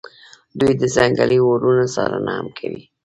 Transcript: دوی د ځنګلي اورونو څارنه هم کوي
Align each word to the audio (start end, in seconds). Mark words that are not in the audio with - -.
دوی 0.59 0.73
د 0.81 0.83
ځنګلي 0.95 1.37
اورونو 1.45 1.85
څارنه 1.93 2.31
هم 2.37 2.47
کوي 2.57 2.83